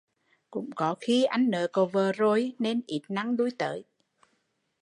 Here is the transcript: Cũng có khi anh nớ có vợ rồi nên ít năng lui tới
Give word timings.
Cũng 0.51 0.69
có 0.75 0.95
khi 1.01 1.23
anh 1.23 1.49
nớ 1.49 1.67
có 1.73 1.85
vợ 1.85 2.11
rồi 2.11 2.55
nên 2.59 2.81
ít 2.87 3.01
năng 3.09 3.35
lui 3.37 3.51
tới 3.59 3.83